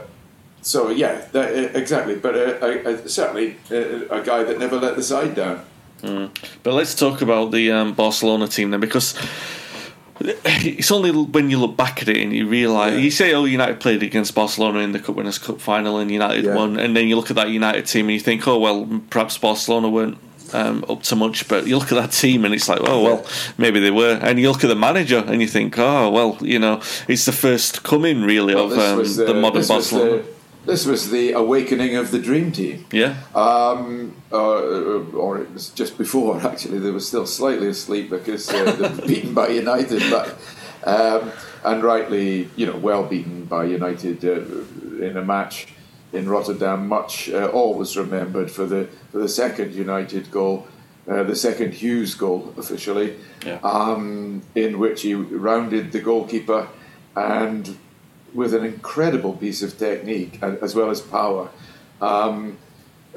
[0.62, 2.16] so yeah, that, uh, exactly.
[2.16, 5.64] But uh, certainly uh, a guy that never let the side down.
[6.62, 9.14] But let's talk about the um, Barcelona team then, because
[10.20, 12.98] it's only when you look back at it and you realise Yeah.
[13.00, 16.44] you say, "Oh, United played against Barcelona in the Cup Winners' Cup final and United
[16.44, 16.54] Yeah.
[16.54, 19.38] won," and then you look at that United team and you think, "Oh, well, perhaps
[19.38, 20.18] Barcelona weren't."
[20.52, 23.26] Um, up to much, but you look at that team and it's like, oh well,
[23.58, 24.20] maybe they were.
[24.22, 27.32] And you look at the manager and you think, oh well, you know, it's the
[27.32, 30.18] first coming really of um, was the, modern Barcelona.
[30.18, 30.22] the-
[30.66, 32.86] this was the awakening of the dream team.
[32.92, 36.78] yeah, Um, uh, or it was just before, actually.
[36.78, 40.36] They were still slightly asleep because uh, they were beaten by United, but
[40.84, 41.32] um,
[41.64, 45.68] and rightly, you know, well beaten by United uh, in a match
[46.12, 46.88] in Rotterdam.
[46.88, 50.66] Much uh, always remembered for the for the second United goal.
[51.08, 53.14] uh, the second Hughes goal officially,
[53.46, 53.58] Yeah.
[53.62, 56.68] um, in which he rounded the goalkeeper
[57.14, 57.76] and
[58.34, 61.48] with an incredible piece of technique as well as power,
[62.00, 62.58] um,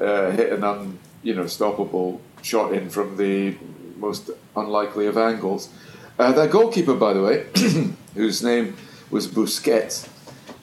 [0.00, 3.56] uh, hit an un, you know stoppable shot in from the
[3.96, 5.68] most unlikely of angles.
[6.18, 7.46] Uh, that goalkeeper, by the way,
[8.14, 8.76] whose name
[9.10, 10.08] was Busquets,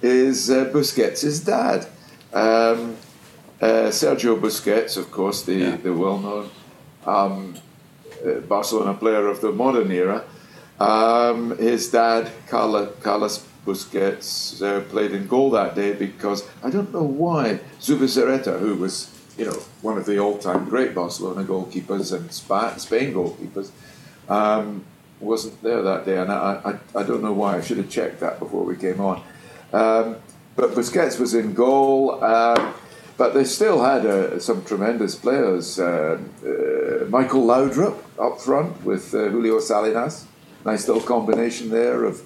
[0.01, 1.85] is uh, Busquets' dad.
[2.33, 2.97] Um,
[3.61, 5.75] uh, Sergio Busquets, of course, the, Yeah.
[5.77, 6.49] the well-known
[7.05, 7.55] um,
[8.25, 10.23] uh, Barcelona player of the modern era.
[10.79, 16.93] Um, his dad, Carla, Carlos Busquets, uh, played in goal that day because I don't
[16.93, 22.31] know why Zubizarreta, who was you know one of the all-time great Barcelona goalkeepers and
[22.31, 23.71] Spain goalkeepers,
[24.29, 24.85] um,
[25.19, 27.57] wasn't there that day, and I, I, I don't know why.
[27.57, 29.23] I should have checked that before we came on.
[29.73, 30.17] Um,
[30.55, 32.23] but Busquets was in goal.
[32.23, 32.73] Um,
[33.17, 35.79] but they still had uh, some tremendous players.
[35.79, 40.25] Uh, uh, Michael Laudrup up front with uh, Julio Salinas.
[40.65, 42.21] Nice little combination there of,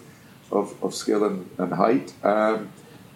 [0.51, 2.13] of, of skill and, and height.
[2.23, 2.69] Um,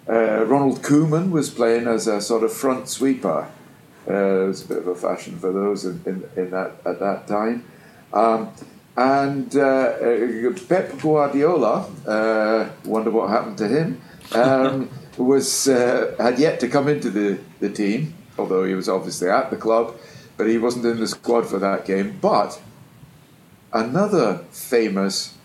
[0.08, 3.50] uh, Ronald Koeman was playing as a sort of front sweeper.
[4.08, 7.00] Uh, it was a bit of a fashion for those in, in, in that at
[7.00, 7.66] that time.
[8.12, 8.50] Um,
[8.96, 14.02] and uh, uh, Pep Guardiola, uh, wonder what happened to him,
[14.34, 19.30] um, was uh, had yet to come into the, the team, although he was obviously
[19.30, 19.96] at the club,
[20.38, 22.20] but he wasn't in the squad for that game.
[22.22, 22.62] But
[23.72, 25.36] another famous,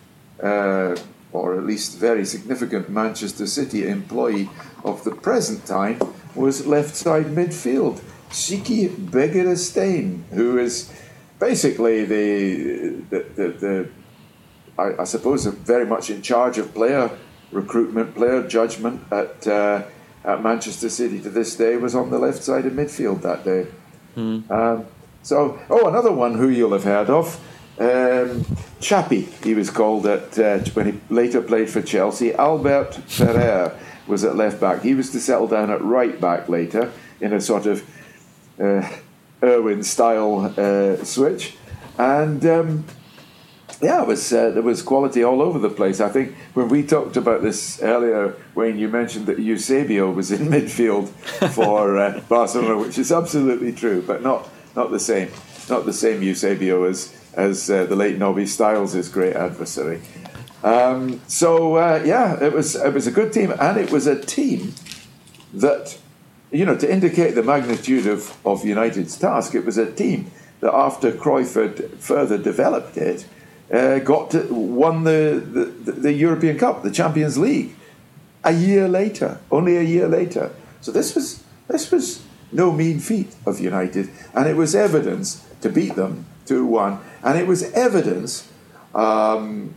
[0.43, 0.97] uh,
[1.33, 4.49] or at least very significant Manchester City employee
[4.85, 5.99] of the present time
[6.35, 8.01] was left side midfield,
[8.31, 10.93] Txiki Begiristain, who is
[11.39, 13.89] basically the, the, the, the
[14.79, 17.11] I, I suppose, very much in charge of player
[17.51, 19.83] recruitment, player judgment at, uh,
[20.25, 23.67] at Manchester City to this day, was on the left side of midfield that day.
[24.51, 24.87] Um,
[25.23, 27.41] so, oh, another one who you'll have heard of,
[27.81, 28.45] um,
[28.81, 32.35] Chapi, he was called at uh, when he later played for Chelsea.
[32.35, 34.83] Albert Ferrer was at left back.
[34.83, 37.89] He was to settle down at right back later in a sort of
[38.61, 38.89] uh,
[39.43, 41.57] Irwin style uh, switch,
[41.99, 42.85] and um,
[43.81, 46.01] yeah, was uh, there was quality all over the place.
[46.01, 50.49] I think when we talked about this earlier, Wayne, you mentioned that Eusebio was in
[50.49, 51.09] midfield
[51.53, 55.31] for uh, Barcelona, which is absolutely true, but not not the same,
[55.69, 60.01] not the same Eusebio as as uh, the late Nobby Stiles, great adversary.
[60.65, 64.21] Um, so uh, yeah, it was it was a good team, and it was a
[64.21, 64.75] team
[65.55, 65.99] that
[66.51, 70.73] you know, to indicate the magnitude of, of United's task, it was a team that
[70.75, 73.27] after Cruyff had further developed it,
[73.73, 75.43] uh, got to, won the,
[75.85, 77.75] the, the European Cup, the Champions League,
[78.45, 80.51] a year later, only a year later.
[80.81, 82.23] So this was this was
[82.53, 87.39] no mean feat of United, and it was evidence to beat them two one, and
[87.39, 88.51] it was evidence.
[88.95, 89.75] Um,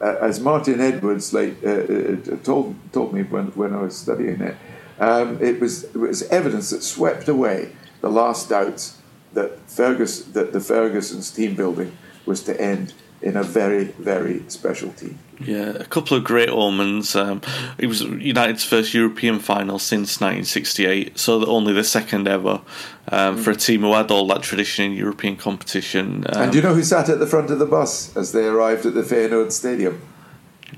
[0.00, 4.56] as Martin Edwards late, uh, uh, told told me when, when I was studying it,
[4.98, 8.98] um, it was it was evidence that swept away the last doubts
[9.32, 11.96] that Fergus that the Ferguson's team building
[12.26, 12.94] was to end
[13.24, 15.18] in a very very special team.
[15.40, 17.16] Yeah, a couple of great omens.
[17.16, 17.40] Um,
[17.78, 22.60] it was United's first European final since 1968, so only the second ever
[23.08, 26.24] um, for a team who had all that tradition in European competition.
[26.28, 28.46] Um, and do you know who sat at the front of the bus as they
[28.46, 30.00] arrived at the Feyenoord Stadium?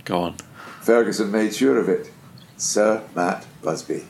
[0.04, 0.36] go on,
[0.82, 2.10] Ferguson made sure of it.
[2.56, 4.04] Sir Matt Busby.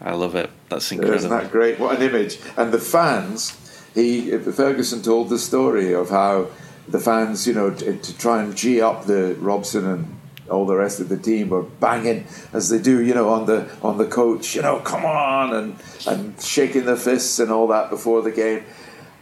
[0.00, 0.50] I love it.
[0.70, 1.18] That's incredible.
[1.18, 1.78] Isn't that great?
[1.78, 2.38] What an image!
[2.56, 3.60] And the fans.
[3.94, 6.48] He Ferguson told the story of how
[6.88, 10.20] the fans, you know, to, to try and gee up the Robson and
[10.50, 13.68] all the rest of the team were banging as they do, you know, on the
[13.82, 15.76] on the coach, you know, come on, and
[16.06, 18.62] and shaking their fists and all that before the game.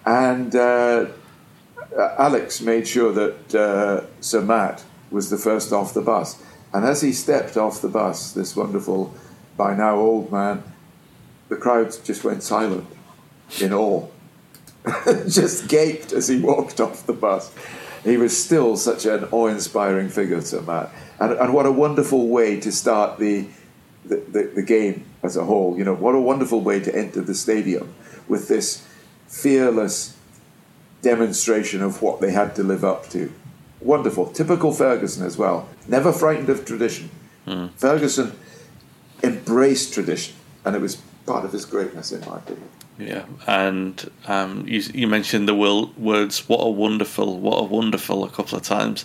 [0.04, 1.06] And uh,
[1.96, 6.42] Alex made sure that uh, Sir Matt was the first off the bus.
[6.72, 9.14] And as he stepped off the bus, this wonderful,
[9.56, 10.62] by now old man,
[11.48, 12.86] the crowd just went silent
[13.60, 14.08] in awe.
[15.28, 17.52] just gaped as he walked off the bus.
[18.04, 20.90] He was still such an awe inspiring figure, to Matt.
[21.20, 23.46] And, and what a wonderful way to start the,
[24.04, 25.78] the, the, the game as a whole.
[25.78, 27.94] You know, what a wonderful way to enter the stadium
[28.28, 28.86] with this
[29.28, 30.16] fearless
[31.00, 33.32] demonstration of what they had to live up to.
[33.80, 34.26] Wonderful.
[34.32, 35.68] Typical Ferguson as well.
[35.86, 37.10] Never frightened of tradition.
[37.44, 37.68] Hmm.
[37.76, 38.32] Ferguson
[39.22, 42.68] embraced tradition, and it was part of his greatness, in my opinion.
[42.98, 48.24] Yeah, and um, you, you mentioned the will, words "what a wonderful, what a wonderful"
[48.24, 49.04] a couple of times,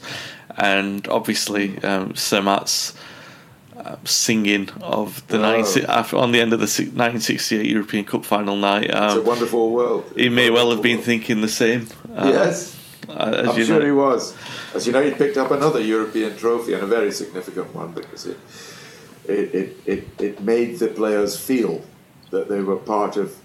[0.58, 2.94] and obviously um, Sir Matt's
[3.78, 8.94] uh, singing of the 19, on the end of the 1968 European Cup final night.
[8.94, 10.12] Um, it's a wonderful world.
[10.16, 11.88] He may well have been thinking the same.
[12.14, 12.76] Uh, yes.
[13.08, 13.86] Uh, I'm sure know.
[13.86, 14.36] he was.
[14.76, 18.26] As you know, he picked up another European trophy and a very significant one because
[18.26, 18.38] it
[19.28, 21.82] it, it, it, it made the players feel
[22.32, 23.36] that they were part of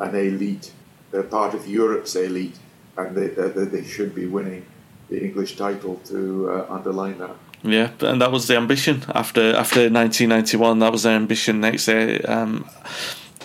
[0.00, 0.72] an elite.
[1.10, 2.58] They're part of Europe's elite,
[2.96, 4.66] and they, that they should be winning
[5.08, 7.36] the English title to uh, underline that.
[7.62, 10.78] Yeah, and that was the ambition after after 1991.
[10.78, 12.20] That was their ambition next year.
[12.26, 12.68] Um,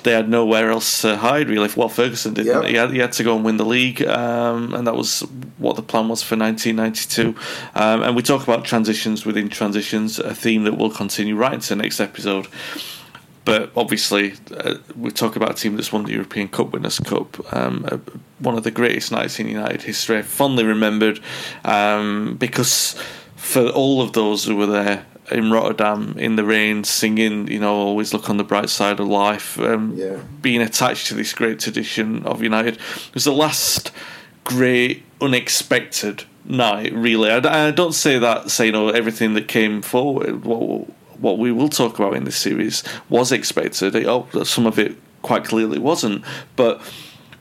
[0.05, 1.67] they had nowhere else to hide really.
[1.69, 2.63] What Ferguson did, yep.
[2.63, 5.21] he, had, he had to go and win the league, um, and that was
[5.57, 7.35] what the plan was for 1992.
[7.73, 11.69] Um, and we talk about transitions within transitions, a theme that will continue right into
[11.69, 12.47] the next episode.
[13.45, 17.53] But obviously, uh, we talk about a team that's won the European Cup Winners' Cup,
[17.53, 17.97] um, uh,
[18.39, 21.19] one of the greatest nights in United history, fondly remembered
[21.63, 22.95] um, because
[23.35, 27.73] for all of those who were there in Rotterdam in the rain, singing, you know,
[27.73, 30.19] always look on the bright side of life, um, yeah.
[30.41, 32.75] being attached to this great tradition of United.
[32.75, 33.91] It was the last
[34.43, 37.29] great, unexpected night, really.
[37.29, 40.87] I, I don't say that, say, you know, everything that came forward, what,
[41.19, 43.95] what we will talk about in this series was expected.
[43.95, 46.23] It, oh, some of it quite clearly wasn't.
[46.55, 46.81] But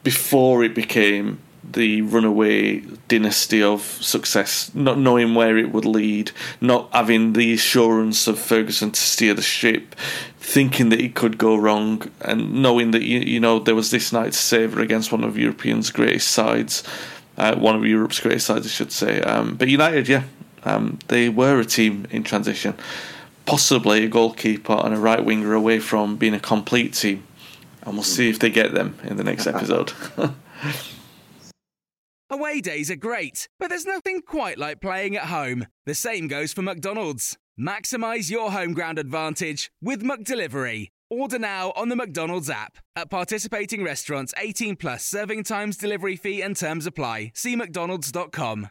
[0.03, 1.39] before it became
[1.73, 8.27] the runaway dynasty of success, not knowing where it would lead, not having the assurance
[8.27, 9.95] of Ferguson to steer the ship,
[10.39, 14.13] thinking that it could go wrong, and knowing that you, you know there was this
[14.13, 16.83] night's to savour against one of Europeans' greatest sides,
[17.39, 19.21] uh, one of Europe's greatest sides, I should say.
[19.23, 20.25] Um, but United, yeah,
[20.65, 22.75] um, they were a team in transition,
[23.47, 27.27] possibly a goalkeeper and a right winger away from being a complete team,
[27.83, 29.93] and we'll see if they get them in the next episode.
[32.31, 35.67] Away days are great, but there's nothing quite like playing at home.
[35.87, 37.37] The same goes for McDonald's.
[37.61, 40.89] Maximize your home ground advantage with McDelivery.
[41.11, 42.79] Order now on the McDonald's app.
[42.97, 47.31] At participating restaurants, 18 plus serving times, delivery fee, and terms apply.
[47.35, 48.71] See McDonald's.com.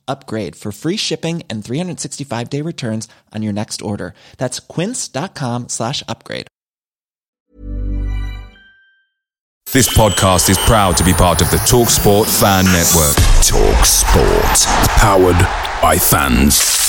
[0.11, 4.13] upgrade for free shipping and 365 day returns on your next order.
[4.37, 6.47] That's quince.com slash upgrade.
[9.73, 13.15] This podcast is proud to be part of the TalkSport Fan Network.
[13.39, 14.65] TalkSport.
[14.97, 15.39] Powered
[15.81, 16.80] by fans.